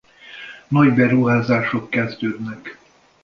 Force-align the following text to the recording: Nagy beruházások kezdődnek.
Nagy 0.67 0.93
beruházások 0.93 1.89
kezdődnek. 1.91 2.77